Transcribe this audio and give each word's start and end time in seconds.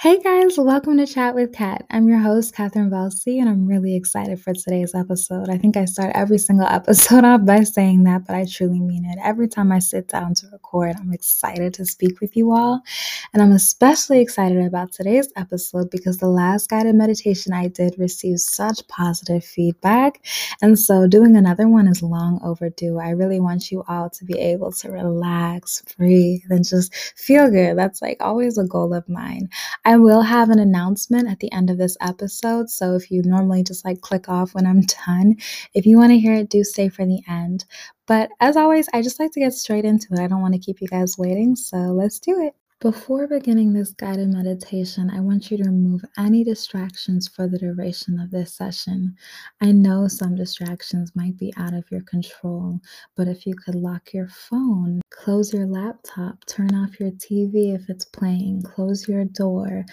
Hey 0.00 0.20
guys, 0.22 0.56
welcome 0.56 0.96
to 0.98 1.06
Chat 1.08 1.34
with 1.34 1.52
Kat. 1.52 1.84
I'm 1.90 2.06
your 2.06 2.20
host, 2.20 2.54
Katherine 2.54 2.88
Valsey, 2.88 3.40
and 3.40 3.48
I'm 3.48 3.66
really 3.66 3.96
excited 3.96 4.40
for 4.40 4.54
today's 4.54 4.94
episode. 4.94 5.48
I 5.48 5.58
think 5.58 5.76
I 5.76 5.86
start 5.86 6.12
every 6.14 6.38
single 6.38 6.66
episode 6.70 7.24
off 7.24 7.44
by 7.44 7.64
saying 7.64 8.04
that, 8.04 8.24
but 8.24 8.36
I 8.36 8.46
truly 8.48 8.78
mean 8.78 9.04
it. 9.04 9.18
Every 9.20 9.48
time 9.48 9.72
I 9.72 9.80
sit 9.80 10.06
down 10.06 10.34
to 10.34 10.46
record, 10.52 10.94
I'm 11.00 11.12
excited 11.12 11.74
to 11.74 11.84
speak 11.84 12.20
with 12.20 12.36
you 12.36 12.52
all. 12.52 12.80
And 13.32 13.42
I'm 13.42 13.50
especially 13.50 14.20
excited 14.20 14.64
about 14.64 14.92
today's 14.92 15.32
episode 15.34 15.90
because 15.90 16.18
the 16.18 16.28
last 16.28 16.70
guided 16.70 16.94
meditation 16.94 17.52
I 17.52 17.66
did 17.66 17.98
received 17.98 18.38
such 18.38 18.86
positive 18.86 19.44
feedback. 19.44 20.24
And 20.62 20.78
so 20.78 21.08
doing 21.08 21.34
another 21.34 21.66
one 21.66 21.88
is 21.88 22.04
long 22.04 22.40
overdue. 22.44 23.00
I 23.00 23.10
really 23.10 23.40
want 23.40 23.72
you 23.72 23.82
all 23.88 24.10
to 24.10 24.24
be 24.24 24.38
able 24.38 24.70
to 24.74 24.92
relax, 24.92 25.82
breathe, 25.98 26.42
and 26.50 26.64
just 26.64 26.94
feel 27.16 27.50
good. 27.50 27.76
That's 27.76 28.00
like 28.00 28.18
always 28.20 28.58
a 28.58 28.64
goal 28.64 28.94
of 28.94 29.08
mine. 29.08 29.48
I 29.88 29.96
will 29.96 30.20
have 30.20 30.50
an 30.50 30.58
announcement 30.58 31.30
at 31.30 31.38
the 31.40 31.50
end 31.50 31.70
of 31.70 31.78
this 31.78 31.96
episode. 32.02 32.68
So 32.68 32.94
if 32.94 33.10
you 33.10 33.22
normally 33.22 33.62
just 33.62 33.86
like 33.86 34.02
click 34.02 34.28
off 34.28 34.54
when 34.54 34.66
I'm 34.66 34.82
done, 35.06 35.36
if 35.72 35.86
you 35.86 35.96
want 35.96 36.10
to 36.10 36.18
hear 36.18 36.34
it, 36.34 36.50
do 36.50 36.62
stay 36.62 36.90
for 36.90 37.06
the 37.06 37.22
end. 37.26 37.64
But 38.06 38.28
as 38.38 38.54
always, 38.54 38.86
I 38.92 39.00
just 39.00 39.18
like 39.18 39.32
to 39.32 39.40
get 39.40 39.54
straight 39.54 39.86
into 39.86 40.08
it. 40.12 40.20
I 40.20 40.26
don't 40.26 40.42
want 40.42 40.52
to 40.52 40.60
keep 40.60 40.82
you 40.82 40.88
guys 40.88 41.16
waiting. 41.16 41.56
So 41.56 41.78
let's 41.78 42.18
do 42.18 42.38
it. 42.38 42.52
Before 42.80 43.26
beginning 43.26 43.72
this 43.72 43.90
guided 43.90 44.28
meditation, 44.28 45.10
I 45.10 45.18
want 45.18 45.50
you 45.50 45.56
to 45.56 45.64
remove 45.64 46.04
any 46.16 46.44
distractions 46.44 47.26
for 47.26 47.48
the 47.48 47.58
duration 47.58 48.20
of 48.20 48.30
this 48.30 48.54
session. 48.54 49.16
I 49.60 49.72
know 49.72 50.06
some 50.06 50.36
distractions 50.36 51.10
might 51.16 51.36
be 51.36 51.52
out 51.56 51.74
of 51.74 51.90
your 51.90 52.02
control, 52.02 52.78
but 53.16 53.26
if 53.26 53.48
you 53.48 53.54
could 53.56 53.74
lock 53.74 54.14
your 54.14 54.28
phone, 54.28 55.00
close 55.10 55.52
your 55.52 55.66
laptop, 55.66 56.44
turn 56.46 56.72
off 56.72 57.00
your 57.00 57.10
TV 57.10 57.74
if 57.74 57.90
it's 57.90 58.04
playing, 58.04 58.62
close 58.62 59.08
your 59.08 59.24
door, 59.24 59.84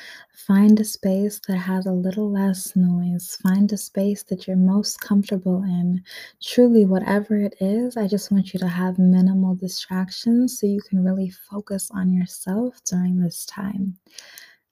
find 0.45 0.79
a 0.79 0.85
space 0.85 1.41
that 1.47 1.57
has 1.57 1.87
a 1.87 1.91
little 1.91 2.31
less 2.31 2.75
noise, 2.75 3.39
find 3.41 3.73
a 3.73 3.77
space 3.77 4.21
that 4.21 4.45
you're 4.45 4.57
most 4.57 5.01
comfortable 5.01 5.63
in. 5.63 6.03
Truly, 6.39 6.85
whatever 6.85 7.35
it 7.37 7.55
is, 7.59 7.97
I 7.97 8.07
just 8.07 8.31
want 8.31 8.53
you 8.53 8.59
to 8.59 8.67
have 8.67 8.99
minimal 8.99 9.55
distractions 9.55 10.59
so 10.59 10.67
you 10.67 10.81
can 10.87 11.03
really 11.03 11.31
focus 11.31 11.89
on 11.91 12.13
yourself 12.13 12.74
during 12.83 13.19
this 13.19 13.45
time. 13.45 13.97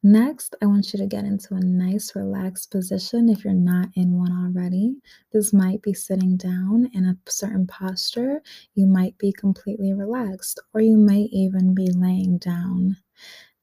Next, 0.06 0.56
I 0.62 0.66
want 0.66 0.92
you 0.92 1.00
to 1.00 1.08
get 1.08 1.24
into 1.24 1.56
a 1.56 1.62
nice 1.62 2.14
relaxed 2.16 2.72
position 2.72 3.30
if 3.30 3.46
you're 3.46 3.54
not 3.54 3.88
in 3.96 4.18
one 4.18 4.34
already. 4.34 4.98
This 5.32 5.54
might 5.54 5.82
be 5.82 5.94
sitting 5.94 6.36
down 6.36 6.90
in 6.94 7.06
a 7.06 7.18
certain 7.30 7.68
posture. 7.68 8.42
You 8.76 8.86
might 8.86 9.18
be 9.18 9.32
completely 9.32 9.94
relaxed, 9.94 10.60
or 10.74 10.82
you 10.82 10.98
may 10.98 11.22
even 11.32 11.74
be 11.74 11.90
laying 11.90 12.38
down. 12.38 12.98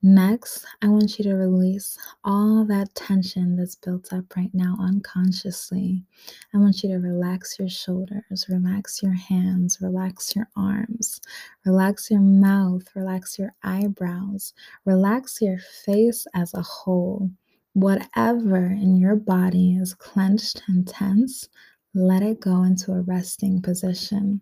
Next, 0.03 0.65
I 0.81 0.89
want 0.89 1.19
you 1.19 1.25
to 1.25 1.34
release 1.34 1.98
all 2.25 2.65
that 2.65 2.95
tension 2.95 3.55
that's 3.55 3.75
built 3.75 4.15
up 4.15 4.34
right 4.34 4.48
now 4.55 4.75
unconsciously. 4.81 6.06
I 6.55 6.59
want 6.59 6.83
you 6.83 6.89
to 6.89 6.98
relax 6.98 7.59
your 7.59 7.69
shoulders, 7.69 8.47
relax 8.48 9.03
your 9.03 9.12
hands, 9.12 9.77
relax 9.83 10.34
your 10.34 10.48
arms, 10.56 11.21
relax 11.67 12.11
your 12.11 12.21
mouth, 12.21 12.84
relax 12.95 13.39
your 13.39 13.55
eyebrows, 13.62 14.55
relax 14.87 15.43
your 15.43 15.59
face 15.59 16.27
as 16.34 16.55
a 16.55 16.62
whole. 16.62 17.31
Whatever 17.75 18.65
in 18.65 18.97
your 18.97 19.17
body 19.17 19.77
is 19.77 19.93
clenched 19.93 20.62
and 20.67 20.89
tense, 20.89 21.47
let 21.93 22.23
it 22.23 22.41
go 22.41 22.62
into 22.62 22.93
a 22.93 23.03
resting 23.03 23.61
position. 23.61 24.41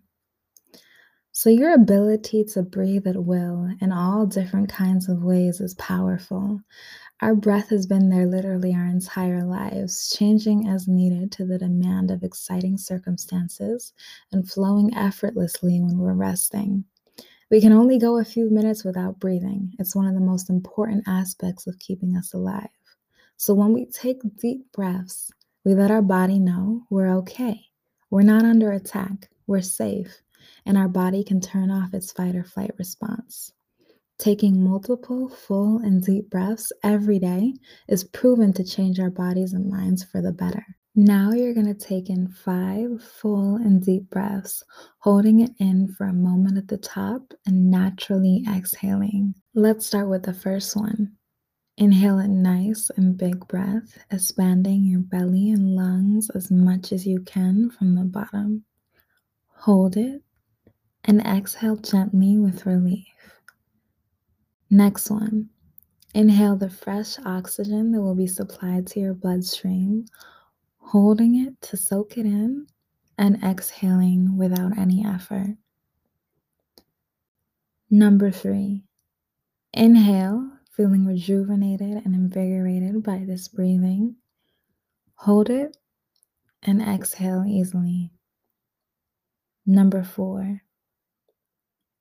So, 1.41 1.49
your 1.49 1.73
ability 1.73 2.43
to 2.51 2.63
breathe 2.63 3.07
at 3.07 3.23
will 3.23 3.69
in 3.79 3.93
all 3.93 4.25
different 4.25 4.67
kinds 4.67 5.07
of 5.07 5.23
ways 5.23 5.61
is 5.61 5.73
powerful. 5.75 6.59
Our 7.21 7.33
breath 7.33 7.69
has 7.69 7.87
been 7.87 8.09
there 8.09 8.25
literally 8.25 8.73
our 8.73 8.85
entire 8.85 9.45
lives, 9.45 10.13
changing 10.13 10.67
as 10.67 10.89
needed 10.89 11.31
to 11.31 11.45
the 11.45 11.57
demand 11.57 12.11
of 12.11 12.23
exciting 12.23 12.77
circumstances 12.77 13.93
and 14.33 14.51
flowing 14.51 14.93
effortlessly 14.93 15.79
when 15.79 15.97
we're 15.97 16.11
resting. 16.11 16.83
We 17.49 17.61
can 17.61 17.71
only 17.71 17.97
go 17.97 18.17
a 18.17 18.25
few 18.25 18.49
minutes 18.49 18.83
without 18.83 19.21
breathing. 19.21 19.71
It's 19.79 19.95
one 19.95 20.07
of 20.07 20.15
the 20.15 20.19
most 20.19 20.49
important 20.49 21.05
aspects 21.07 21.67
of 21.67 21.79
keeping 21.79 22.17
us 22.17 22.33
alive. 22.33 22.67
So, 23.37 23.53
when 23.53 23.71
we 23.71 23.85
take 23.85 24.19
deep 24.41 24.69
breaths, 24.73 25.31
we 25.63 25.73
let 25.73 25.89
our 25.89 26.01
body 26.01 26.37
know 26.37 26.83
we're 26.89 27.15
okay. 27.19 27.61
We're 28.09 28.23
not 28.23 28.43
under 28.43 28.73
attack. 28.73 29.29
We're 29.47 29.61
safe 29.61 30.21
and 30.65 30.77
our 30.77 30.87
body 30.87 31.23
can 31.23 31.41
turn 31.41 31.71
off 31.71 31.93
its 31.93 32.11
fight 32.11 32.35
or 32.35 32.43
flight 32.43 32.71
response. 32.77 33.53
Taking 34.17 34.61
multiple 34.61 35.29
full 35.29 35.77
and 35.77 36.03
deep 36.03 36.29
breaths 36.29 36.73
every 36.83 37.19
day 37.19 37.53
is 37.87 38.03
proven 38.03 38.51
to 38.53 38.65
change 38.65 38.99
our 38.99 39.09
bodies 39.09 39.53
and 39.53 39.69
minds 39.69 40.03
for 40.03 40.21
the 40.21 40.33
better. 40.33 40.65
Now 40.93 41.31
you're 41.31 41.53
going 41.53 41.73
to 41.73 41.73
take 41.73 42.09
in 42.09 42.27
five 42.27 43.01
full 43.01 43.55
and 43.55 43.81
deep 43.81 44.09
breaths, 44.09 44.61
holding 44.97 45.39
it 45.39 45.51
in 45.59 45.87
for 45.87 46.05
a 46.05 46.13
moment 46.13 46.57
at 46.57 46.67
the 46.67 46.77
top 46.77 47.33
and 47.45 47.71
naturally 47.71 48.43
exhaling. 48.49 49.35
Let's 49.53 49.85
start 49.85 50.09
with 50.09 50.23
the 50.23 50.33
first 50.33 50.75
one. 50.75 51.13
Inhale 51.77 52.17
a 52.17 52.27
nice 52.27 52.91
and 52.97 53.17
big 53.17 53.47
breath, 53.47 53.97
expanding 54.11 54.83
your 54.83 54.99
belly 54.99 55.51
and 55.51 55.75
lungs 55.77 56.29
as 56.31 56.51
much 56.51 56.91
as 56.91 57.07
you 57.07 57.21
can 57.21 57.69
from 57.69 57.95
the 57.95 58.03
bottom. 58.03 58.65
Hold 59.59 59.95
it 59.95 60.21
and 61.09 61.25
exhale 61.25 61.75
gently 61.75 62.37
with 62.37 62.67
relief. 62.67 63.07
Next 64.69 65.09
one. 65.09 65.49
Inhale 66.13 66.55
the 66.55 66.69
fresh 66.69 67.17
oxygen 67.25 67.91
that 67.91 68.01
will 68.01 68.13
be 68.13 68.27
supplied 68.27 68.85
to 68.87 68.99
your 68.99 69.15
bloodstream, 69.15 70.05
holding 70.77 71.47
it 71.47 71.59
to 71.61 71.77
soak 71.77 72.19
it 72.19 72.27
in 72.27 72.67
and 73.17 73.43
exhaling 73.43 74.37
without 74.37 74.77
any 74.77 75.03
effort. 75.03 75.57
Number 77.89 78.29
three, 78.29 78.83
inhale, 79.73 80.47
feeling 80.77 81.07
rejuvenated 81.07 82.05
and 82.05 82.13
invigorated 82.13 83.01
by 83.01 83.23
this 83.25 83.47
breathing. 83.47 84.15
Hold 85.15 85.49
it 85.49 85.75
and 86.61 86.83
exhale 86.83 87.45
easily. 87.47 88.11
Number 89.65 90.03
four, 90.03 90.61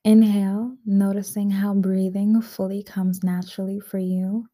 Inhale, 0.09 0.75
noticing 0.87 1.51
how 1.51 1.75
breathing 1.75 2.41
fully 2.41 2.83
comes 2.83 3.23
naturally 3.23 3.79
for 3.79 3.99
you, 3.99 4.49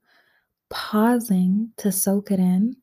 pausing 0.69 1.73
to 1.77 1.93
soak 1.93 2.33
it 2.33 2.41
in, 2.41 2.75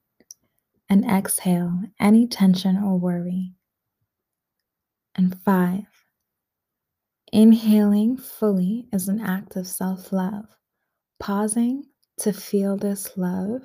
and 0.88 1.04
exhale 1.04 1.82
any 2.00 2.26
tension 2.26 2.78
or 2.78 2.98
worry. 2.98 3.56
And 5.16 5.38
five, 5.42 5.84
inhaling 7.34 8.16
fully 8.16 8.88
is 8.94 9.10
an 9.10 9.20
act 9.20 9.58
of 9.58 9.68
self 9.68 10.14
love, 10.14 10.46
pausing 11.20 11.84
to 12.20 12.32
feel 12.32 12.78
this 12.78 13.18
love, 13.18 13.64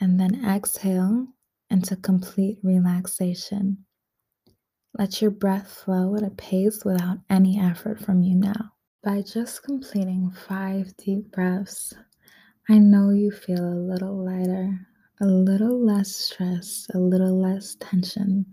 and 0.00 0.18
then 0.18 0.44
exhale 0.44 1.28
into 1.70 1.94
complete 1.94 2.58
relaxation. 2.64 3.86
Let 4.96 5.20
your 5.20 5.32
breath 5.32 5.68
flow 5.68 6.14
at 6.14 6.22
a 6.22 6.30
pace 6.30 6.84
without 6.84 7.18
any 7.28 7.58
effort 7.58 8.00
from 8.00 8.22
you 8.22 8.36
now. 8.36 8.70
By 9.02 9.22
just 9.22 9.64
completing 9.64 10.30
five 10.30 10.96
deep 10.96 11.32
breaths, 11.32 11.94
I 12.68 12.78
know 12.78 13.10
you 13.10 13.32
feel 13.32 13.58
a 13.58 13.74
little 13.74 14.24
lighter, 14.24 14.86
a 15.20 15.26
little 15.26 15.84
less 15.84 16.14
stress, 16.14 16.86
a 16.94 16.98
little 16.98 17.36
less 17.36 17.76
tension, 17.80 18.46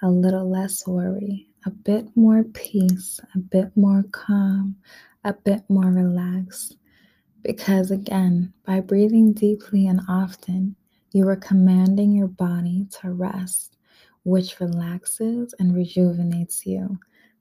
a 0.00 0.08
little 0.08 0.48
less 0.48 0.86
worry, 0.86 1.48
a 1.66 1.70
bit 1.70 2.06
more 2.14 2.44
peace, 2.44 3.18
a 3.34 3.38
bit 3.38 3.76
more 3.76 4.04
calm, 4.12 4.76
a 5.24 5.32
bit 5.32 5.62
more 5.68 5.90
relaxed. 5.90 6.76
Because 7.42 7.90
again, 7.90 8.52
by 8.64 8.78
breathing 8.78 9.32
deeply 9.32 9.88
and 9.88 10.00
often, 10.08 10.76
you 11.12 11.28
are 11.28 11.34
commanding 11.34 12.12
your 12.12 12.28
body 12.28 12.86
to 13.00 13.10
rest 13.10 13.77
which 14.28 14.60
relaxes 14.60 15.54
and 15.58 15.74
rejuvenates 15.74 16.66
you. 16.66 16.98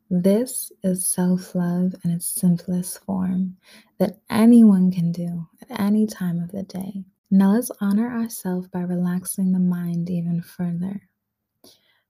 This 0.10 0.72
is 0.84 1.06
self 1.06 1.54
love 1.54 1.94
in 2.06 2.12
its 2.12 2.26
simplest 2.26 3.04
form 3.04 3.58
that 3.98 4.20
anyone 4.30 4.90
can 4.90 5.12
do 5.12 5.46
at 5.62 5.82
any 5.82 6.08
time 6.08 6.40
of 6.40 6.50
the 6.54 6.64
day. 6.64 7.04
Now 7.30 7.52
let's 7.52 7.72
honor 7.82 8.10
ourselves 8.10 8.70
by 8.70 8.82
relaxing 8.82 9.52
the 9.52 9.60
mind 9.60 10.10
even 10.10 10.42
further. 10.42 11.02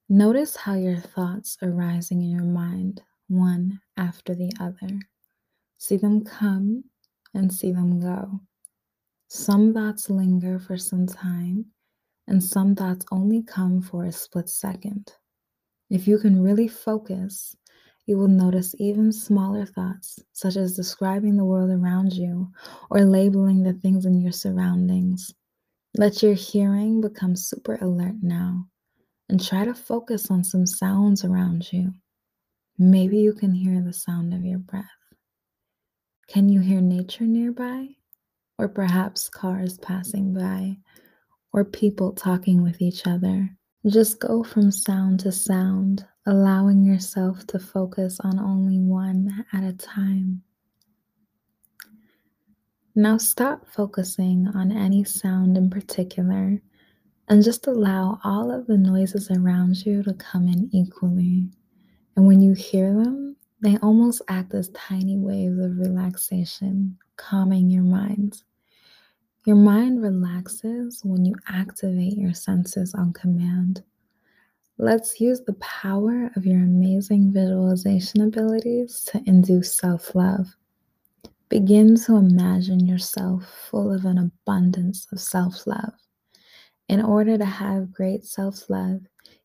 Notice 0.08 0.54
how 0.54 0.74
your 0.74 0.96
thoughts 0.96 1.58
are 1.60 1.72
rising 1.72 2.22
in 2.22 2.30
your 2.30 2.44
mind, 2.44 3.02
one 3.26 3.80
after 3.96 4.32
the 4.32 4.52
other. 4.60 5.00
See 5.78 5.96
them 5.96 6.24
come 6.24 6.84
and 7.34 7.52
see 7.52 7.72
them 7.72 8.00
go. 8.00 8.40
Some 9.26 9.74
thoughts 9.74 10.08
linger 10.08 10.60
for 10.60 10.78
some 10.78 11.08
time, 11.08 11.66
and 12.28 12.44
some 12.44 12.74
thoughts 12.74 13.06
only 13.10 13.42
come 13.42 13.80
for 13.80 14.04
a 14.04 14.12
split 14.12 14.48
second. 14.48 15.12
If 15.90 16.06
you 16.06 16.18
can 16.18 16.42
really 16.42 16.68
focus, 16.68 17.56
you 18.06 18.18
will 18.18 18.28
notice 18.28 18.74
even 18.78 19.10
smaller 19.12 19.64
thoughts, 19.64 20.18
such 20.34 20.56
as 20.56 20.76
describing 20.76 21.36
the 21.36 21.44
world 21.44 21.70
around 21.70 22.12
you 22.12 22.50
or 22.90 23.04
labeling 23.04 23.62
the 23.62 23.72
things 23.72 24.04
in 24.04 24.20
your 24.20 24.32
surroundings. 24.32 25.34
Let 25.96 26.22
your 26.22 26.34
hearing 26.34 27.00
become 27.00 27.34
super 27.34 27.76
alert 27.80 28.16
now 28.22 28.66
and 29.30 29.42
try 29.42 29.64
to 29.64 29.74
focus 29.74 30.30
on 30.30 30.44
some 30.44 30.66
sounds 30.66 31.24
around 31.24 31.72
you. 31.72 31.92
Maybe 32.78 33.18
you 33.18 33.32
can 33.32 33.52
hear 33.52 33.80
the 33.80 33.92
sound 33.92 34.34
of 34.34 34.44
your 34.44 34.58
breath. 34.58 34.84
Can 36.28 36.48
you 36.50 36.60
hear 36.60 36.80
nature 36.80 37.24
nearby? 37.24 37.88
Or 38.58 38.68
perhaps 38.68 39.28
cars 39.28 39.78
passing 39.78 40.34
by 40.34 40.76
or 41.52 41.64
people 41.64 42.12
talking 42.12 42.62
with 42.62 42.80
each 42.80 43.06
other? 43.06 43.50
Just 43.86 44.20
go 44.20 44.42
from 44.42 44.70
sound 44.70 45.20
to 45.20 45.32
sound, 45.32 46.06
allowing 46.26 46.84
yourself 46.84 47.46
to 47.48 47.58
focus 47.58 48.18
on 48.20 48.38
only 48.38 48.78
one 48.78 49.44
at 49.52 49.64
a 49.64 49.72
time. 49.72 50.42
Now 52.94 53.16
stop 53.16 53.66
focusing 53.68 54.48
on 54.54 54.72
any 54.72 55.04
sound 55.04 55.56
in 55.56 55.70
particular 55.70 56.60
and 57.28 57.44
just 57.44 57.66
allow 57.66 58.18
all 58.24 58.50
of 58.50 58.66
the 58.66 58.76
noises 58.76 59.30
around 59.30 59.86
you 59.86 60.02
to 60.02 60.14
come 60.14 60.48
in 60.48 60.68
equally. 60.72 61.48
And 62.16 62.26
when 62.26 62.40
you 62.40 62.54
hear 62.54 62.92
them, 62.92 63.36
they 63.60 63.76
almost 63.78 64.22
act 64.28 64.54
as 64.54 64.70
tiny 64.70 65.16
waves 65.16 65.58
of 65.58 65.78
relaxation, 65.78 66.98
calming 67.16 67.70
your 67.70 67.84
mind. 67.84 68.42
Your 69.48 69.56
mind 69.56 70.02
relaxes 70.02 71.00
when 71.02 71.24
you 71.24 71.34
activate 71.48 72.18
your 72.18 72.34
senses 72.34 72.92
on 72.92 73.14
command. 73.14 73.82
Let's 74.76 75.22
use 75.22 75.40
the 75.40 75.54
power 75.54 76.30
of 76.36 76.44
your 76.44 76.58
amazing 76.58 77.32
visualization 77.32 78.20
abilities 78.20 79.00
to 79.04 79.22
induce 79.24 79.72
self 79.72 80.14
love. 80.14 80.54
Begin 81.48 81.96
to 82.00 82.16
imagine 82.16 82.84
yourself 82.84 83.42
full 83.70 83.90
of 83.90 84.04
an 84.04 84.18
abundance 84.18 85.06
of 85.12 85.18
self 85.18 85.66
love. 85.66 85.94
In 86.90 87.00
order 87.00 87.38
to 87.38 87.46
have 87.46 87.90
great 87.90 88.26
self 88.26 88.68
love, 88.68 89.00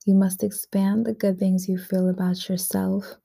you 0.06 0.16
must 0.16 0.44
expand 0.44 1.06
the 1.06 1.14
good 1.14 1.40
things 1.40 1.70
you 1.70 1.78
feel 1.78 2.10
about 2.10 2.50
yourself 2.50 3.16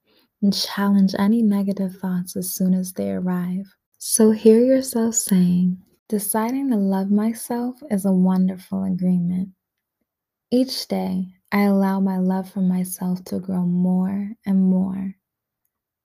and 0.42 0.54
challenge 0.54 1.16
any 1.18 1.42
negative 1.42 1.96
thoughts 1.96 2.36
as 2.36 2.54
soon 2.54 2.72
as 2.72 2.92
they 2.92 3.10
arrive. 3.10 3.66
So, 3.98 4.30
hear 4.30 4.60
yourself 4.60 5.16
saying, 5.16 5.82
Deciding 6.08 6.70
to 6.70 6.76
love 6.76 7.10
myself 7.10 7.82
is 7.90 8.04
a 8.04 8.12
wonderful 8.12 8.82
agreement. 8.84 9.50
Each 10.50 10.88
day, 10.88 11.34
I 11.52 11.62
allow 11.62 12.00
my 12.00 12.18
love 12.18 12.50
for 12.50 12.60
myself 12.60 13.24
to 13.24 13.40
grow 13.40 13.66
more 13.66 14.32
and 14.46 14.62
more. 14.62 15.16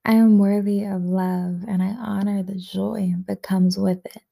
I 0.05 0.13
am 0.13 0.39
worthy 0.39 0.83
of 0.83 1.03
love 1.05 1.63
and 1.67 1.81
I 1.83 1.89
honor 1.93 2.43
the 2.43 2.55
joy 2.55 3.15
that 3.27 3.43
comes 3.43 3.77
with 3.77 4.05
it. 4.05 4.23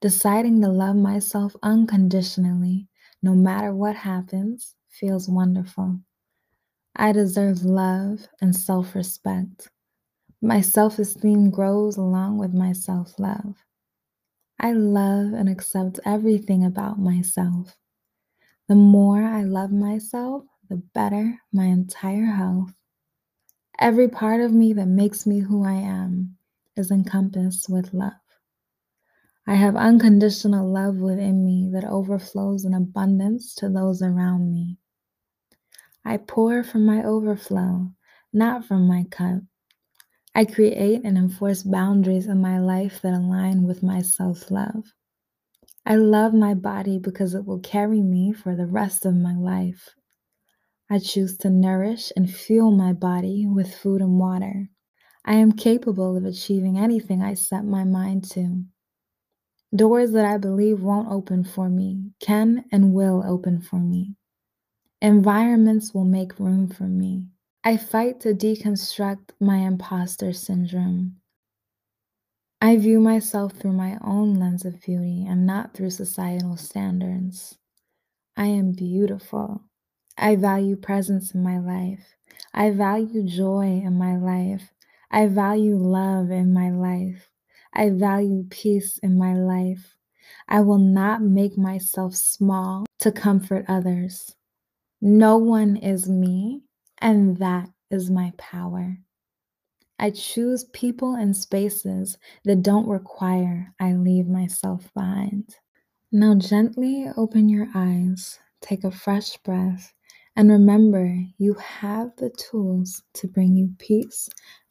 Deciding 0.00 0.60
to 0.62 0.68
love 0.68 0.96
myself 0.96 1.56
unconditionally, 1.62 2.88
no 3.22 3.34
matter 3.34 3.74
what 3.74 3.96
happens, 3.96 4.74
feels 4.88 5.28
wonderful. 5.28 6.00
I 6.96 7.12
deserve 7.12 7.64
love 7.64 8.28
and 8.40 8.54
self 8.54 8.94
respect. 8.94 9.70
My 10.42 10.60
self 10.60 10.98
esteem 10.98 11.50
grows 11.50 11.96
along 11.96 12.38
with 12.38 12.54
my 12.54 12.72
self 12.72 13.18
love. 13.18 13.56
I 14.62 14.72
love 14.72 15.32
and 15.32 15.48
accept 15.48 16.00
everything 16.04 16.64
about 16.64 16.98
myself. 16.98 17.76
The 18.68 18.74
more 18.74 19.22
I 19.22 19.42
love 19.42 19.72
myself, 19.72 20.44
the 20.68 20.76
better 20.76 21.40
my 21.50 21.64
entire 21.64 22.26
health. 22.26 22.74
Every 23.78 24.06
part 24.08 24.42
of 24.42 24.52
me 24.52 24.74
that 24.74 24.86
makes 24.86 25.26
me 25.26 25.40
who 25.40 25.64
I 25.64 25.72
am 25.72 26.36
is 26.76 26.90
encompassed 26.90 27.70
with 27.70 27.94
love. 27.94 28.12
I 29.46 29.54
have 29.54 29.76
unconditional 29.76 30.70
love 30.70 30.96
within 30.96 31.42
me 31.42 31.70
that 31.72 31.84
overflows 31.84 32.66
in 32.66 32.74
abundance 32.74 33.54
to 33.56 33.70
those 33.70 34.02
around 34.02 34.52
me. 34.52 34.76
I 36.04 36.18
pour 36.18 36.62
from 36.62 36.84
my 36.84 37.02
overflow, 37.02 37.92
not 38.32 38.66
from 38.66 38.86
my 38.86 39.04
cup. 39.10 39.40
I 40.34 40.44
create 40.44 41.02
and 41.04 41.18
enforce 41.18 41.62
boundaries 41.62 42.26
in 42.26 42.40
my 42.40 42.58
life 42.60 43.02
that 43.02 43.14
align 43.14 43.64
with 43.64 43.82
my 43.82 44.02
self 44.02 44.50
love. 44.50 44.94
I 45.86 45.96
love 45.96 46.34
my 46.34 46.54
body 46.54 46.98
because 46.98 47.34
it 47.34 47.46
will 47.46 47.60
carry 47.60 48.02
me 48.02 48.32
for 48.32 48.54
the 48.56 48.66
rest 48.66 49.06
of 49.06 49.16
my 49.16 49.34
life. 49.34 49.90
I 50.90 50.98
choose 51.00 51.36
to 51.38 51.50
nourish 51.50 52.12
and 52.16 52.30
fuel 52.32 52.70
my 52.70 52.92
body 52.92 53.46
with 53.46 53.74
food 53.74 54.00
and 54.02 54.18
water. 54.18 54.70
I 55.24 55.34
am 55.34 55.52
capable 55.52 56.16
of 56.16 56.24
achieving 56.24 56.78
anything 56.78 57.22
I 57.22 57.34
set 57.34 57.64
my 57.64 57.84
mind 57.84 58.24
to. 58.32 58.64
Doors 59.74 60.12
that 60.12 60.24
I 60.24 60.38
believe 60.38 60.82
won't 60.82 61.10
open 61.12 61.44
for 61.44 61.68
me 61.68 62.12
can 62.20 62.64
and 62.72 62.94
will 62.94 63.22
open 63.26 63.60
for 63.60 63.80
me. 63.80 64.16
Environments 65.02 65.94
will 65.94 66.04
make 66.04 66.38
room 66.40 66.68
for 66.68 66.84
me. 66.88 67.28
I 67.62 67.76
fight 67.76 68.20
to 68.20 68.32
deconstruct 68.32 69.32
my 69.38 69.58
imposter 69.58 70.32
syndrome. 70.32 71.16
I 72.62 72.78
view 72.78 73.00
myself 73.00 73.52
through 73.52 73.74
my 73.74 73.98
own 74.02 74.36
lens 74.36 74.64
of 74.64 74.80
beauty 74.80 75.26
and 75.28 75.44
not 75.44 75.74
through 75.74 75.90
societal 75.90 76.56
standards. 76.56 77.58
I 78.34 78.46
am 78.46 78.72
beautiful. 78.72 79.62
I 80.16 80.36
value 80.36 80.74
presence 80.74 81.34
in 81.34 81.42
my 81.42 81.58
life. 81.58 82.14
I 82.54 82.70
value 82.70 83.24
joy 83.24 83.82
in 83.84 83.98
my 83.98 84.16
life. 84.16 84.72
I 85.10 85.26
value 85.26 85.76
love 85.76 86.30
in 86.30 86.54
my 86.54 86.70
life. 86.70 87.30
I 87.74 87.90
value 87.90 88.46
peace 88.48 88.96
in 89.02 89.18
my 89.18 89.34
life. 89.34 89.96
I 90.48 90.62
will 90.62 90.78
not 90.78 91.20
make 91.20 91.58
myself 91.58 92.14
small 92.14 92.86
to 93.00 93.12
comfort 93.12 93.66
others. 93.68 94.34
No 95.02 95.36
one 95.36 95.76
is 95.76 96.08
me, 96.08 96.62
and 97.00 97.38
that 97.38 97.70
is 97.90 98.10
my 98.10 98.32
power. 98.38 98.98
I 99.98 100.10
choose 100.10 100.64
people 100.72 101.14
and 101.14 101.36
spaces 101.36 102.18
that 102.44 102.62
don't 102.62 102.88
require 102.88 103.74
I 103.80 103.94
leave 103.94 104.28
myself 104.28 104.92
behind. 104.94 105.56
Now, 106.12 106.36
gently 106.36 107.06
open 107.16 107.48
your 107.50 107.68
eyes, 107.74 108.38
take 108.62 108.84
a 108.84 108.92
fresh 108.92 109.36
breath, 109.38 109.92
and 110.36 110.50
remember 110.50 111.24
you 111.38 111.54
have 111.54 112.16
the 112.18 112.30
tools 112.30 113.02
to 113.14 113.28
bring 113.28 113.56
you 113.56 113.74
peace, 113.78 114.30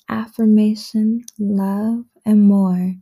affirmation, 0.09 1.23
love, 1.39 2.05
and 2.25 2.41
more. 2.43 2.95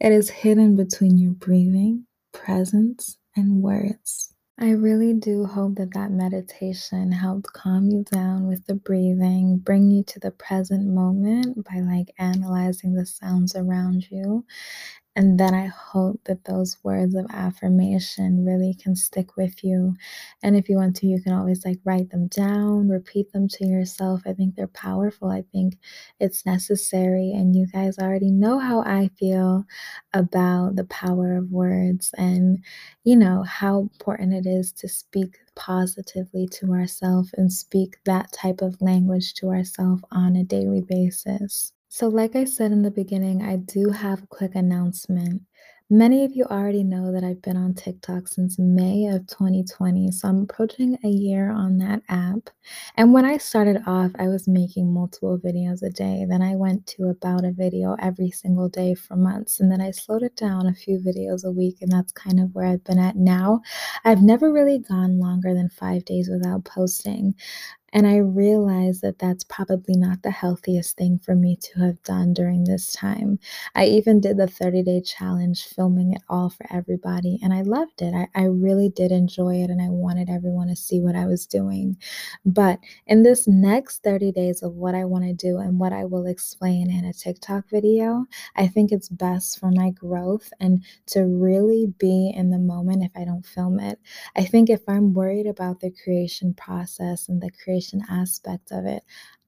It 0.00 0.12
is 0.12 0.30
hidden 0.30 0.76
between 0.76 1.18
your 1.18 1.32
breathing, 1.32 2.06
presence, 2.32 3.18
and 3.36 3.62
words. 3.62 4.33
I 4.58 4.70
really 4.70 5.14
do 5.14 5.46
hope 5.46 5.76
that 5.76 5.94
that 5.94 6.12
meditation 6.12 7.12
helped 7.12 7.52
calm 7.52 7.90
you 7.90 8.04
down 8.04 8.46
with 8.46 8.66
the 8.66 8.74
breathing, 8.76 9.58
bring 9.58 9.90
you 9.90 10.04
to 10.04 10.20
the 10.20 10.30
present 10.30 10.86
moment 10.88 11.64
by 11.64 11.80
like 11.80 12.14
analyzing 12.18 12.94
the 12.94 13.06
sounds 13.06 13.56
around 13.56 14.10
you, 14.10 14.46
and 15.16 15.38
then 15.38 15.54
I 15.54 15.66
hope 15.66 16.20
that 16.24 16.44
those 16.44 16.76
words 16.82 17.14
of 17.14 17.26
affirmation 17.30 18.44
really 18.44 18.74
can 18.74 18.96
stick 18.96 19.36
with 19.36 19.62
you. 19.62 19.94
And 20.42 20.56
if 20.56 20.68
you 20.68 20.76
want 20.76 20.96
to, 20.96 21.06
you 21.06 21.22
can 21.22 21.32
always 21.32 21.64
like 21.64 21.78
write 21.84 22.10
them 22.10 22.26
down, 22.28 22.88
repeat 22.88 23.32
them 23.32 23.46
to 23.48 23.66
yourself. 23.66 24.22
I 24.26 24.32
think 24.32 24.56
they're 24.56 24.66
powerful. 24.66 25.28
I 25.30 25.42
think 25.52 25.78
it's 26.18 26.44
necessary. 26.44 27.30
And 27.32 27.54
you 27.54 27.66
guys 27.68 27.98
already 27.98 28.32
know 28.32 28.58
how 28.58 28.80
I 28.80 29.08
feel 29.16 29.64
about 30.12 30.76
the 30.76 30.84
power 30.84 31.36
of 31.36 31.50
words 31.52 32.12
and, 32.16 32.58
you 33.04 33.16
know, 33.16 33.44
how 33.44 33.78
important 33.80 34.34
it 34.34 34.46
is 34.48 34.72
to 34.72 34.88
speak 34.88 35.38
positively 35.54 36.48
to 36.48 36.72
ourselves 36.72 37.32
and 37.36 37.52
speak 37.52 37.98
that 38.04 38.32
type 38.32 38.60
of 38.62 38.80
language 38.82 39.34
to 39.34 39.48
ourselves 39.50 40.02
on 40.10 40.34
a 40.36 40.44
daily 40.44 40.80
basis. 40.80 41.72
So, 41.96 42.08
like 42.08 42.34
I 42.34 42.42
said 42.42 42.72
in 42.72 42.82
the 42.82 42.90
beginning, 42.90 43.40
I 43.40 43.54
do 43.54 43.90
have 43.90 44.24
a 44.24 44.26
quick 44.26 44.56
announcement. 44.56 45.42
Many 45.88 46.24
of 46.24 46.34
you 46.34 46.42
already 46.46 46.82
know 46.82 47.12
that 47.12 47.22
I've 47.22 47.40
been 47.40 47.56
on 47.56 47.72
TikTok 47.72 48.26
since 48.26 48.58
May 48.58 49.06
of 49.06 49.28
2020, 49.28 50.10
so 50.10 50.26
I'm 50.26 50.42
approaching 50.42 50.98
a 51.04 51.08
year 51.08 51.52
on 51.52 51.78
that 51.78 52.02
app. 52.08 52.50
And 52.96 53.12
when 53.12 53.24
I 53.24 53.36
started 53.36 53.80
off, 53.86 54.10
I 54.18 54.26
was 54.26 54.48
making 54.48 54.92
multiple 54.92 55.38
videos 55.38 55.84
a 55.84 55.90
day. 55.90 56.26
Then 56.28 56.42
I 56.42 56.56
went 56.56 56.84
to 56.88 57.10
about 57.10 57.44
a 57.44 57.52
video 57.52 57.94
every 58.00 58.32
single 58.32 58.68
day 58.68 58.96
for 58.96 59.14
months, 59.14 59.60
and 59.60 59.70
then 59.70 59.80
I 59.80 59.92
slowed 59.92 60.24
it 60.24 60.34
down 60.34 60.66
a 60.66 60.74
few 60.74 60.98
videos 60.98 61.44
a 61.44 61.52
week, 61.52 61.76
and 61.80 61.92
that's 61.92 62.10
kind 62.10 62.40
of 62.40 62.52
where 62.56 62.66
I've 62.66 62.82
been 62.82 62.98
at 62.98 63.14
now. 63.14 63.60
I've 64.04 64.22
never 64.22 64.52
really 64.52 64.80
gone 64.80 65.20
longer 65.20 65.54
than 65.54 65.68
five 65.68 66.04
days 66.06 66.28
without 66.28 66.64
posting. 66.64 67.36
And 67.94 68.06
I 68.08 68.16
realized 68.18 69.02
that 69.02 69.20
that's 69.20 69.44
probably 69.44 69.96
not 69.96 70.22
the 70.22 70.32
healthiest 70.32 70.96
thing 70.98 71.20
for 71.20 71.36
me 71.36 71.56
to 71.62 71.80
have 71.80 72.02
done 72.02 72.34
during 72.34 72.64
this 72.64 72.92
time. 72.92 73.38
I 73.74 73.86
even 73.86 74.20
did 74.20 74.36
the 74.36 74.48
30 74.48 74.82
day 74.82 75.00
challenge, 75.00 75.64
filming 75.64 76.12
it 76.14 76.22
all 76.28 76.50
for 76.50 76.66
everybody, 76.70 77.38
and 77.42 77.54
I 77.54 77.62
loved 77.62 78.02
it. 78.02 78.14
I, 78.14 78.28
I 78.34 78.46
really 78.46 78.90
did 78.90 79.12
enjoy 79.12 79.56
it, 79.62 79.70
and 79.70 79.80
I 79.80 79.90
wanted 79.90 80.30
everyone 80.30 80.68
to 80.68 80.76
see 80.76 81.00
what 81.00 81.16
I 81.16 81.26
was 81.26 81.46
doing. 81.46 81.96
But 82.44 82.80
in 83.06 83.22
this 83.22 83.48
next 83.48 84.02
30 84.02 84.32
days 84.32 84.62
of 84.62 84.74
what 84.74 84.94
I 84.96 85.04
want 85.04 85.24
to 85.24 85.32
do 85.34 85.58
and 85.58 85.78
what 85.78 85.92
I 85.92 86.04
will 86.04 86.26
explain 86.26 86.90
in 86.90 87.04
a 87.04 87.12
TikTok 87.12 87.68
video, 87.70 88.26
I 88.56 88.66
think 88.66 88.92
it's 88.92 89.08
best 89.08 89.60
for 89.60 89.70
my 89.70 89.90
growth 89.90 90.52
and 90.60 90.84
to 91.06 91.22
really 91.22 91.94
be 91.98 92.32
in 92.34 92.50
the 92.50 92.58
moment 92.58 93.04
if 93.04 93.12
I 93.16 93.24
don't 93.24 93.46
film 93.46 93.80
it. 93.80 94.00
I 94.36 94.44
think 94.44 94.68
if 94.70 94.80
I'm 94.88 95.14
worried 95.14 95.46
about 95.46 95.80
the 95.80 95.90
creation 96.04 96.54
process 96.54 97.28
and 97.28 97.40
the 97.40 97.50
creation 97.62 97.83
aspect 98.08 98.72
of 98.72 98.86
it, 98.86 99.02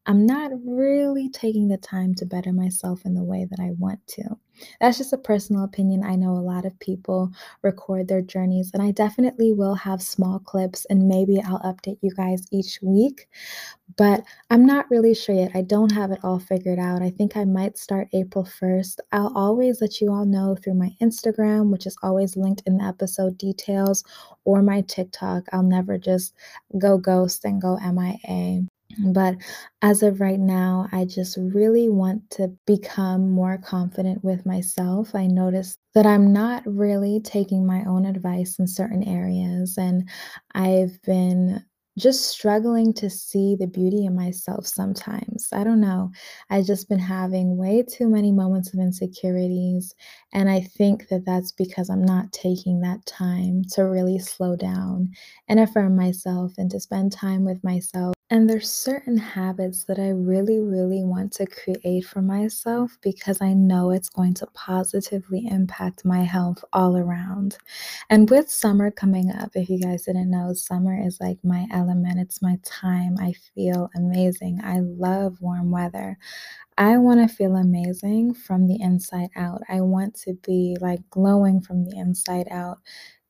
I'm 0.06 0.24
not 0.24 0.52
really 0.64 1.28
taking 1.28 1.66
the 1.68 1.78
time 1.78 2.14
to 2.16 2.26
better 2.26 2.52
myself 2.52 3.04
in 3.04 3.14
the 3.14 3.24
way 3.24 3.46
that 3.50 3.58
I 3.60 3.72
want 3.78 4.06
to. 4.08 4.36
That's 4.80 4.98
just 4.98 5.12
a 5.12 5.18
personal 5.18 5.64
opinion. 5.64 6.04
I 6.04 6.14
know 6.14 6.30
a 6.30 6.38
lot 6.38 6.64
of 6.64 6.78
people 6.78 7.30
record 7.62 8.06
their 8.06 8.22
journeys, 8.22 8.70
and 8.72 8.82
I 8.82 8.92
definitely 8.92 9.52
will 9.52 9.74
have 9.74 10.00
small 10.00 10.38
clips 10.38 10.84
and 10.86 11.08
maybe 11.08 11.42
I'll 11.42 11.60
update 11.60 11.98
you 12.02 12.12
guys 12.16 12.46
each 12.52 12.78
week. 12.82 13.28
But 13.96 14.24
I'm 14.50 14.66
not 14.66 14.90
really 14.90 15.14
sure 15.14 15.34
yet. 15.34 15.52
I 15.54 15.62
don't 15.62 15.92
have 15.92 16.10
it 16.10 16.20
all 16.22 16.38
figured 16.38 16.78
out. 16.78 17.02
I 17.02 17.10
think 17.10 17.36
I 17.36 17.44
might 17.44 17.78
start 17.78 18.08
April 18.12 18.44
1st. 18.44 19.00
I'll 19.12 19.32
always 19.34 19.80
let 19.80 20.00
you 20.00 20.12
all 20.12 20.26
know 20.26 20.54
through 20.54 20.74
my 20.74 20.90
Instagram, 21.00 21.70
which 21.70 21.86
is 21.86 21.96
always 22.02 22.36
linked 22.36 22.62
in 22.66 22.78
the 22.78 22.84
episode 22.84 23.38
details, 23.38 24.04
or 24.44 24.60
my 24.60 24.82
TikTok. 24.82 25.44
I'll 25.52 25.62
never 25.62 25.96
just 25.96 26.34
go 26.78 26.98
ghost 26.98 27.44
and 27.44 27.60
go 27.60 27.78
MIA. 27.78 28.62
But 28.98 29.36
as 29.82 30.02
of 30.02 30.20
right 30.20 30.38
now, 30.38 30.88
I 30.92 31.04
just 31.04 31.36
really 31.38 31.88
want 31.88 32.30
to 32.30 32.48
become 32.66 33.30
more 33.30 33.58
confident 33.58 34.22
with 34.24 34.46
myself. 34.46 35.14
I 35.14 35.26
noticed 35.26 35.78
that 35.94 36.06
I'm 36.06 36.32
not 36.32 36.62
really 36.66 37.20
taking 37.20 37.66
my 37.66 37.84
own 37.84 38.06
advice 38.06 38.58
in 38.58 38.66
certain 38.66 39.02
areas, 39.02 39.76
and 39.78 40.08
I've 40.54 41.00
been 41.02 41.64
just 41.98 42.28
struggling 42.28 42.92
to 42.94 43.08
see 43.08 43.56
the 43.56 43.66
beauty 43.66 44.04
in 44.04 44.14
myself 44.14 44.66
sometimes. 44.66 45.48
I 45.52 45.64
don't 45.64 45.80
know. 45.80 46.10
I've 46.50 46.66
just 46.66 46.88
been 46.88 46.98
having 46.98 47.56
way 47.56 47.82
too 47.82 48.08
many 48.08 48.32
moments 48.32 48.72
of 48.74 48.80
insecurities. 48.80 49.94
And 50.32 50.50
I 50.50 50.60
think 50.60 51.08
that 51.08 51.24
that's 51.24 51.52
because 51.52 51.88
I'm 51.88 52.04
not 52.04 52.32
taking 52.32 52.80
that 52.80 53.06
time 53.06 53.62
to 53.72 53.82
really 53.84 54.18
slow 54.18 54.56
down 54.56 55.12
and 55.48 55.60
affirm 55.60 55.96
myself 55.96 56.52
and 56.58 56.70
to 56.70 56.80
spend 56.80 57.12
time 57.12 57.44
with 57.44 57.62
myself. 57.64 58.15
And 58.28 58.50
there's 58.50 58.68
certain 58.68 59.18
habits 59.18 59.84
that 59.84 60.00
I 60.00 60.08
really, 60.08 60.58
really 60.58 61.04
want 61.04 61.32
to 61.34 61.46
create 61.46 62.04
for 62.06 62.20
myself 62.20 62.98
because 63.00 63.40
I 63.40 63.52
know 63.52 63.92
it's 63.92 64.08
going 64.08 64.34
to 64.34 64.48
positively 64.48 65.46
impact 65.46 66.04
my 66.04 66.24
health 66.24 66.64
all 66.72 66.96
around. 66.96 67.56
And 68.10 68.28
with 68.28 68.50
summer 68.50 68.90
coming 68.90 69.30
up, 69.30 69.50
if 69.54 69.70
you 69.70 69.78
guys 69.78 70.06
didn't 70.06 70.30
know, 70.30 70.54
summer 70.54 71.00
is 71.00 71.18
like 71.20 71.38
my 71.44 71.68
element, 71.70 72.18
it's 72.18 72.42
my 72.42 72.58
time. 72.64 73.16
I 73.20 73.32
feel 73.54 73.90
amazing. 73.94 74.60
I 74.64 74.80
love 74.80 75.40
warm 75.40 75.70
weather. 75.70 76.18
I 76.78 76.98
want 76.98 77.20
to 77.28 77.34
feel 77.34 77.56
amazing 77.56 78.34
from 78.34 78.66
the 78.66 78.80
inside 78.80 79.30
out. 79.36 79.62
I 79.68 79.80
want 79.80 80.14
to 80.22 80.34
be 80.46 80.76
like 80.80 81.00
glowing 81.10 81.60
from 81.60 81.84
the 81.84 81.96
inside 81.96 82.48
out 82.50 82.78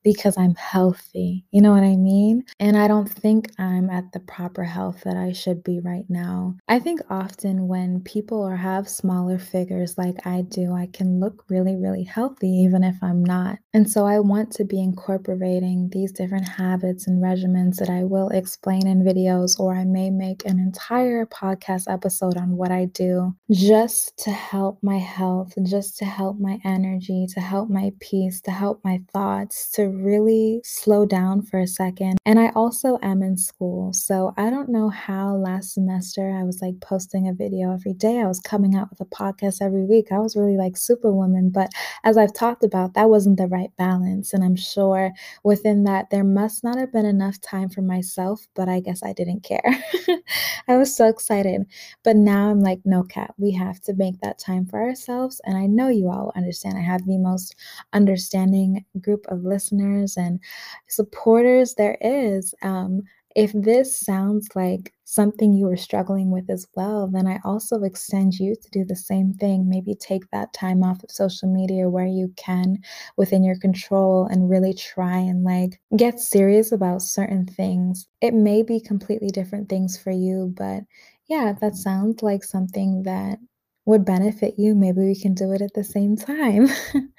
because 0.06 0.38
I'm 0.38 0.54
healthy. 0.54 1.44
You 1.50 1.60
know 1.60 1.72
what 1.72 1.82
I 1.82 1.96
mean? 1.96 2.44
And 2.60 2.78
I 2.78 2.86
don't 2.86 3.08
think 3.08 3.50
I'm 3.58 3.90
at 3.90 4.12
the 4.12 4.20
proper 4.20 4.62
health 4.62 5.00
that 5.02 5.16
I 5.16 5.32
should 5.32 5.64
be 5.64 5.80
right 5.80 6.04
now. 6.08 6.54
I 6.68 6.78
think 6.78 7.00
often 7.10 7.66
when 7.66 8.02
people 8.02 8.40
or 8.40 8.54
have 8.54 8.88
smaller 8.88 9.36
figures 9.36 9.98
like 9.98 10.24
I 10.24 10.42
do, 10.42 10.72
I 10.72 10.86
can 10.92 11.18
look 11.18 11.42
really, 11.48 11.74
really 11.74 12.04
healthy 12.04 12.48
even 12.48 12.84
if 12.84 12.94
I'm 13.02 13.24
not. 13.24 13.58
And 13.74 13.90
so 13.90 14.06
I 14.06 14.20
want 14.20 14.52
to 14.52 14.64
be 14.64 14.80
incorporating 14.80 15.90
these 15.90 16.12
different 16.12 16.48
habits 16.48 17.08
and 17.08 17.20
regimens 17.20 17.78
that 17.78 17.90
I 17.90 18.04
will 18.04 18.28
explain 18.28 18.86
in 18.86 19.02
videos, 19.02 19.58
or 19.58 19.74
I 19.74 19.84
may 19.84 20.10
make 20.10 20.46
an 20.46 20.60
entire 20.60 21.26
podcast 21.26 21.92
episode 21.92 22.36
on 22.36 22.56
what 22.56 22.70
I 22.70 22.84
do 22.84 23.34
just 23.50 24.16
to 24.18 24.30
help 24.30 24.78
my 24.82 24.98
health, 24.98 25.52
just 25.64 25.98
to 25.98 26.04
help 26.04 26.38
my 26.38 26.60
energy, 26.64 27.26
to 27.34 27.40
help 27.40 27.68
my 27.68 27.90
peace, 27.98 28.40
to 28.42 28.52
help 28.52 28.84
my 28.84 29.00
thoughts, 29.12 29.68
to 29.72 29.95
really 29.96 30.60
slow 30.64 31.06
down 31.06 31.42
for 31.42 31.58
a 31.58 31.66
second. 31.66 32.18
And 32.24 32.38
I 32.38 32.50
also 32.54 32.98
am 33.02 33.22
in 33.22 33.36
school. 33.36 33.92
So 33.92 34.34
I 34.36 34.50
don't 34.50 34.68
know 34.68 34.88
how 34.88 35.34
last 35.36 35.74
semester 35.74 36.30
I 36.30 36.44
was 36.44 36.60
like 36.60 36.80
posting 36.80 37.28
a 37.28 37.32
video 37.32 37.72
every 37.72 37.94
day. 37.94 38.20
I 38.20 38.26
was 38.26 38.40
coming 38.40 38.74
out 38.74 38.90
with 38.90 39.00
a 39.00 39.04
podcast 39.06 39.62
every 39.62 39.84
week. 39.84 40.12
I 40.12 40.18
was 40.18 40.36
really 40.36 40.56
like 40.56 40.76
superwoman. 40.76 41.50
But 41.50 41.70
as 42.04 42.16
I've 42.16 42.34
talked 42.34 42.64
about, 42.64 42.94
that 42.94 43.08
wasn't 43.08 43.38
the 43.38 43.46
right 43.46 43.70
balance. 43.78 44.32
And 44.32 44.44
I'm 44.44 44.56
sure 44.56 45.12
within 45.44 45.84
that, 45.84 46.10
there 46.10 46.24
must 46.24 46.62
not 46.62 46.78
have 46.78 46.92
been 46.92 47.06
enough 47.06 47.40
time 47.40 47.68
for 47.68 47.82
myself, 47.82 48.46
but 48.54 48.68
I 48.68 48.80
guess 48.80 49.02
I 49.02 49.12
didn't 49.12 49.42
care. 49.42 49.84
I 50.68 50.76
was 50.76 50.94
so 50.94 51.08
excited. 51.08 51.62
But 52.02 52.16
now 52.16 52.50
I'm 52.50 52.60
like, 52.60 52.80
no, 52.84 53.02
Kat, 53.02 53.34
we 53.38 53.52
have 53.52 53.80
to 53.82 53.94
make 53.94 54.20
that 54.20 54.38
time 54.38 54.66
for 54.66 54.80
ourselves. 54.80 55.40
And 55.44 55.56
I 55.56 55.66
know 55.66 55.88
you 55.88 56.10
all 56.10 56.32
understand. 56.36 56.76
I 56.76 56.82
have 56.82 57.06
the 57.06 57.18
most 57.18 57.54
understanding 57.92 58.84
group 59.00 59.24
of 59.28 59.44
listeners 59.44 59.85
listeners 59.86 60.16
and 60.16 60.40
supporters 60.88 61.74
there 61.74 61.98
is. 62.00 62.54
Um, 62.62 63.02
if 63.34 63.52
this 63.52 64.00
sounds 64.00 64.48
like 64.54 64.94
something 65.04 65.52
you 65.52 65.68
are 65.68 65.76
struggling 65.76 66.30
with 66.30 66.48
as 66.48 66.66
well, 66.74 67.06
then 67.06 67.26
I 67.26 67.38
also 67.44 67.82
extend 67.82 68.32
you 68.34 68.56
to 68.56 68.70
do 68.70 68.82
the 68.82 68.96
same 68.96 69.34
thing. 69.34 69.68
Maybe 69.68 69.94
take 69.94 70.22
that 70.30 70.54
time 70.54 70.82
off 70.82 71.04
of 71.04 71.10
social 71.10 71.52
media 71.52 71.90
where 71.90 72.06
you 72.06 72.32
can 72.36 72.78
within 73.18 73.44
your 73.44 73.58
control 73.58 74.26
and 74.30 74.48
really 74.48 74.72
try 74.72 75.18
and 75.18 75.44
like 75.44 75.78
get 75.98 76.18
serious 76.18 76.72
about 76.72 77.02
certain 77.02 77.44
things. 77.44 78.08
It 78.22 78.32
may 78.32 78.62
be 78.62 78.80
completely 78.80 79.28
different 79.28 79.68
things 79.68 79.98
for 79.98 80.12
you, 80.12 80.54
but 80.56 80.84
yeah, 81.28 81.50
if 81.50 81.60
that 81.60 81.76
sounds 81.76 82.22
like 82.22 82.42
something 82.42 83.02
that 83.02 83.38
would 83.84 84.06
benefit 84.06 84.54
you, 84.56 84.74
maybe 84.74 85.02
we 85.02 85.14
can 85.14 85.34
do 85.34 85.52
it 85.52 85.60
at 85.60 85.74
the 85.74 85.84
same 85.84 86.16
time. 86.16 86.68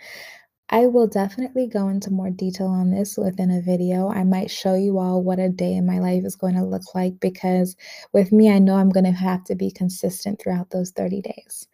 I 0.70 0.88
will 0.88 1.08
definitely 1.08 1.68
go 1.68 1.88
into 1.88 2.12
more 2.12 2.30
detail 2.30 2.68
on 2.68 2.92
this 2.92 3.16
within 3.16 3.52
a 3.52 3.62
video. 3.62 4.10
I 4.10 4.26
might 4.26 4.52
show 4.52 4.76
you 4.76 4.98
all 5.00 5.24
what 5.24 5.40
a 5.40 5.48
day 5.48 5.74
in 5.74 5.86
my 5.86 6.00
life 6.00 6.26
is 6.26 6.36
going 6.36 6.56
to 6.56 6.66
look 6.66 6.94
like 6.94 7.22
because 7.22 7.78
with 8.12 8.34
me, 8.34 8.52
I 8.52 8.60
know 8.60 8.76
I'm 8.76 8.90
going 8.90 9.06
to 9.06 9.12
have 9.12 9.46
to 9.46 9.56
be 9.56 9.72
consistent 9.72 10.42
throughout 10.42 10.72
those 10.72 10.92
30 10.92 11.22
days. 11.22 11.70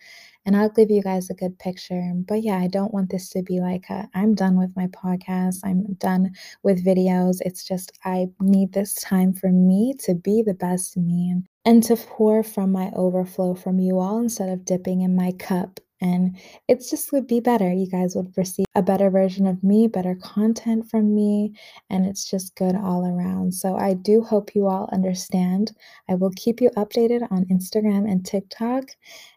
And 0.46 0.56
I'll 0.56 0.70
give 0.70 0.92
you 0.92 1.02
guys 1.02 1.30
a 1.30 1.34
good 1.34 1.58
picture. 1.58 2.04
But 2.16 2.44
yeah, 2.44 2.58
I 2.58 2.68
don't 2.68 2.94
want 2.94 3.10
this 3.10 3.30
to 3.30 3.42
be 3.42 3.62
like 3.62 3.86
i 3.90 4.06
am 4.14 4.36
done 4.36 4.58
with 4.60 4.76
my 4.76 4.88
podcast. 4.88 5.62
I'm 5.64 5.94
done 5.94 6.34
with 6.62 6.86
videos. 6.86 7.38
It's 7.42 7.64
just 7.64 7.98
I 8.06 8.28
need 8.42 8.74
this 8.74 8.94
time 8.96 9.34
for 9.34 9.50
me 9.50 9.96
to 10.02 10.14
be 10.14 10.44
the 10.44 10.54
best 10.54 10.98
me 10.98 11.42
and 11.66 11.82
to 11.84 11.96
pour 11.96 12.44
from 12.44 12.72
my 12.72 12.92
overflow 12.96 13.56
from 13.56 13.80
you 13.80 14.00
all 14.00 14.20
instead 14.20 14.50
of 14.50 14.66
dipping 14.66 15.02
in 15.02 15.16
my 15.16 15.32
cup 15.32 15.80
and 16.04 16.38
it 16.68 16.84
just 16.90 17.14
would 17.14 17.28
be 17.28 17.40
better. 17.40 17.72
You 17.72 17.88
guys 17.88 18.14
would 18.14 18.38
receive 18.38 18.66
a 18.76 18.82
better 18.82 19.10
version 19.10 19.48
of 19.48 19.64
me, 19.64 19.88
better 19.88 20.16
content 20.16 20.90
from 20.90 21.16
me, 21.16 21.54
and 21.90 22.06
it's 22.06 22.30
just 22.30 22.56
good 22.56 22.76
all 22.76 23.06
around. 23.06 23.54
So 23.54 23.78
I 23.78 23.94
do 23.94 24.22
hope 24.22 24.54
you 24.54 24.68
all 24.68 24.90
understand. 24.92 25.72
I 26.10 26.16
will 26.16 26.34
keep 26.36 26.60
you 26.60 26.70
updated 26.72 27.26
on 27.32 27.46
Instagram 27.46 28.12
and 28.12 28.26
TikTok. 28.26 28.84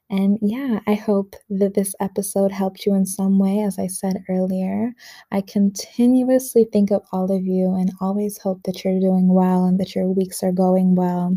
And 0.08 0.38
yeah, 0.40 0.80
I 0.86 0.94
hope 0.94 1.34
that 1.50 1.74
this 1.74 1.94
episode 2.00 2.52
helped 2.52 2.86
you 2.86 2.94
in 2.94 3.06
some 3.06 3.38
way. 3.40 3.60
As 3.60 3.78
I 3.78 3.88
said 3.88 4.22
earlier, 4.28 4.92
I 5.32 5.40
continuously 5.40 6.64
think 6.72 6.92
of 6.92 7.02
all 7.12 7.32
of 7.32 7.44
you 7.44 7.74
and 7.74 7.90
always 8.00 8.38
hope 8.38 8.62
that 8.64 8.84
you're 8.84 9.00
doing 9.00 9.28
well 9.28 9.64
and 9.64 9.80
that 9.80 9.96
your 9.96 10.06
weeks 10.06 10.44
are 10.44 10.52
going 10.52 10.94
well. 10.94 11.36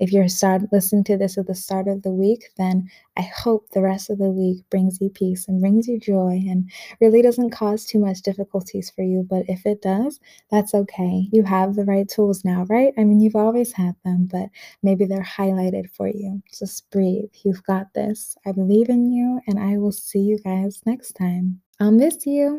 If 0.00 0.12
you're 0.12 0.28
start 0.28 0.62
listening 0.70 1.04
to 1.04 1.16
this 1.16 1.38
at 1.38 1.46
the 1.46 1.54
start 1.54 1.88
of 1.88 2.02
the 2.02 2.10
week, 2.10 2.44
then 2.58 2.90
I 3.16 3.22
hope 3.22 3.70
the 3.70 3.82
rest 3.82 4.08
of 4.10 4.18
the 4.18 4.30
week 4.30 4.64
brings 4.70 5.00
you 5.00 5.10
peace 5.10 5.48
and 5.48 5.60
brings 5.60 5.88
you 5.88 5.98
joy 5.98 6.42
and 6.48 6.70
really 7.00 7.22
doesn't 7.22 7.50
cause 7.50 7.84
too 7.84 7.98
much 7.98 8.22
difficulties 8.22 8.90
for 8.90 9.02
you. 9.02 9.26
But 9.28 9.44
if 9.48 9.66
it 9.66 9.82
does, 9.82 10.20
that's 10.50 10.74
okay. 10.74 11.28
You 11.32 11.42
have 11.42 11.74
the 11.74 11.84
right 11.84 12.08
tools 12.08 12.44
now, 12.44 12.64
right? 12.68 12.94
I 12.96 13.04
mean, 13.04 13.20
you've 13.20 13.36
always 13.36 13.72
had 13.72 13.94
them, 14.04 14.28
but 14.30 14.48
maybe 14.82 15.04
they're 15.04 15.22
highlighted 15.22 15.90
for 15.90 16.08
you. 16.08 16.42
Just 16.58 16.90
breathe. 16.90 17.30
You've 17.44 17.62
got 17.64 17.92
this. 18.10 18.36
I 18.46 18.52
believe 18.52 18.88
in 18.88 19.12
you, 19.12 19.40
and 19.46 19.58
I 19.58 19.78
will 19.78 19.92
see 19.92 20.20
you 20.20 20.38
guys 20.38 20.82
next 20.84 21.12
time. 21.12 21.60
I'll 21.80 21.92
miss 21.92 22.26
you. 22.26 22.58